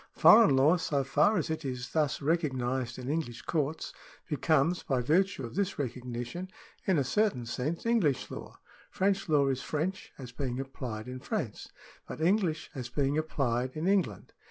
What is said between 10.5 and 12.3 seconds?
applied in France, but